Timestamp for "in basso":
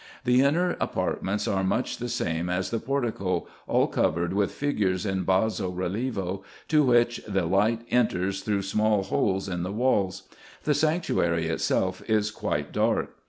5.05-5.71